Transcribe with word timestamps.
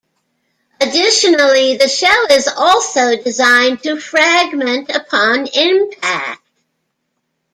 Additionally, 0.81 1.77
the 1.77 1.87
shell 1.87 2.25
is 2.31 2.47
also 2.47 3.21
designed 3.21 3.83
to 3.83 3.99
fragment 3.99 4.89
upon 4.89 5.45
impact. 5.53 6.41